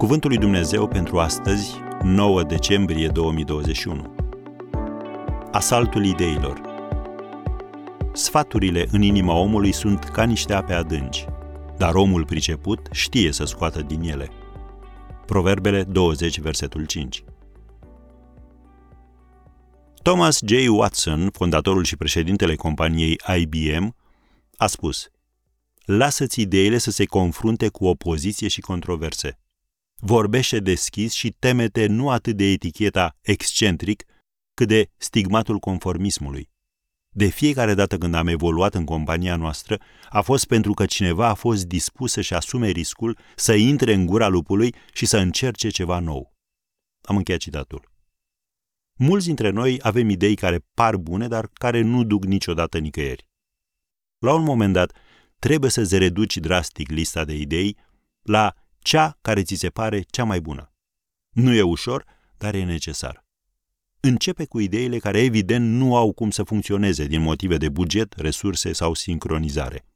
[0.00, 4.14] Cuvântul lui Dumnezeu pentru astăzi, 9 decembrie 2021.
[5.52, 6.60] Asaltul ideilor.
[8.12, 11.24] Sfaturile în inima omului sunt ca niște ape adânci,
[11.76, 14.30] dar omul priceput știe să scoată din ele.
[15.26, 17.24] Proverbele 20, versetul 5.
[20.02, 20.68] Thomas J.
[20.68, 23.96] Watson, fondatorul și președintele companiei IBM,
[24.56, 25.10] a spus
[25.84, 29.38] Lasă-ți ideile să se confrunte cu opoziție și controverse.
[30.00, 34.04] Vorbește deschis și temete nu atât de eticheta excentric,
[34.54, 36.50] cât de stigmatul conformismului.
[37.12, 41.34] De fiecare dată când am evoluat în compania noastră, a fost pentru că cineva a
[41.34, 46.34] fost dispus să-și asume riscul să intre în gura lupului și să încerce ceva nou.
[47.00, 47.90] Am încheiat citatul.
[48.98, 53.28] Mulți dintre noi avem idei care par bune, dar care nu duc niciodată nicăieri.
[54.18, 54.92] La un moment dat,
[55.38, 57.76] trebuie să-ți reduci drastic lista de idei
[58.22, 60.72] la cea care ți se pare cea mai bună.
[61.30, 62.04] Nu e ușor,
[62.36, 63.24] dar e necesar.
[64.00, 68.72] Începe cu ideile care evident nu au cum să funcționeze din motive de buget, resurse
[68.72, 69.86] sau sincronizare.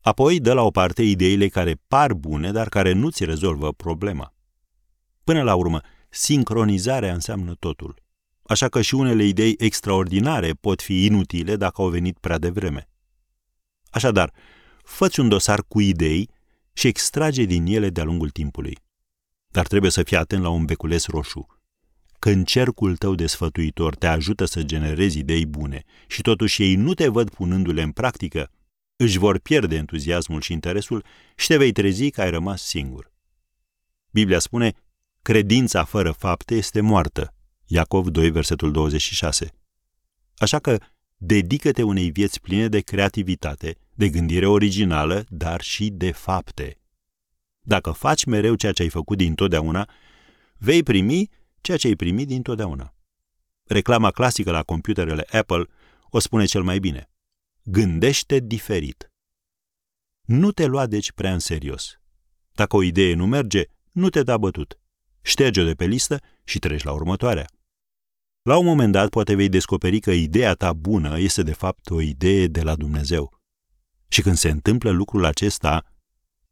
[0.00, 4.34] Apoi dă la o parte ideile care par bune, dar care nu ți rezolvă problema.
[5.24, 8.02] Până la urmă, sincronizarea înseamnă totul.
[8.42, 12.88] Așa că și unele idei extraordinare pot fi inutile dacă au venit prea devreme.
[13.90, 14.32] Așadar,
[14.82, 16.30] fă un dosar cu idei
[16.78, 18.78] și extrage din ele de-a lungul timpului.
[19.48, 21.46] Dar trebuie să fii atent la un becules roșu.
[22.18, 26.94] Când cercul tău de sfătuitor te ajută să generezi idei bune și totuși ei nu
[26.94, 28.50] te văd punându-le în practică,
[28.96, 31.04] își vor pierde entuziasmul și interesul
[31.36, 33.12] și te vei trezi că ai rămas singur.
[34.10, 34.72] Biblia spune,
[35.22, 37.34] credința fără fapte este moartă.
[37.66, 39.52] Iacov 2, versetul 26.
[40.36, 40.78] Așa că
[41.16, 46.78] dedică-te unei vieți pline de creativitate, de gândire originală, dar și de fapte.
[47.60, 49.90] Dacă faci mereu ceea ce ai făcut dintotdeauna,
[50.56, 52.94] vei primi ceea ce ai primit dintotdeauna.
[53.64, 55.64] Reclama clasică la computerele Apple
[56.10, 57.10] o spune cel mai bine.
[57.62, 59.12] Gândește diferit.
[60.24, 62.00] Nu te lua deci prea în serios.
[62.54, 64.78] Dacă o idee nu merge, nu te da bătut.
[65.22, 67.46] Șterge-o de pe listă și treci la următoarea.
[68.42, 72.00] La un moment dat poate vei descoperi că ideea ta bună este de fapt o
[72.00, 73.37] idee de la Dumnezeu.
[74.08, 75.84] Și când se întâmplă lucrul acesta,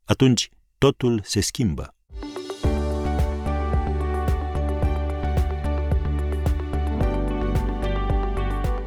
[0.05, 1.94] atunci totul se schimbă.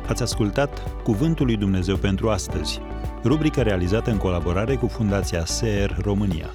[0.08, 2.80] Ați ascultat Cuvântul lui Dumnezeu pentru astăzi,
[3.24, 6.54] rubrica realizată în colaborare cu Fundația SER România.